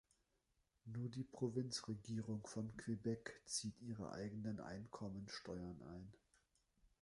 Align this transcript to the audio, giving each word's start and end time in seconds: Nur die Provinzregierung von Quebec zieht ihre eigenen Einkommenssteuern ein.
Nur 0.85 1.09
die 1.11 1.23
Provinzregierung 1.23 2.47
von 2.47 2.75
Quebec 2.75 3.39
zieht 3.45 3.79
ihre 3.81 4.11
eigenen 4.13 4.59
Einkommenssteuern 4.59 5.79
ein. 5.83 6.11